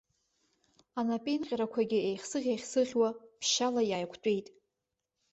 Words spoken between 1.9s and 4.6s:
еихсыӷь-еихсыӷьуа, ԥшьшьала иааиқәтәеит.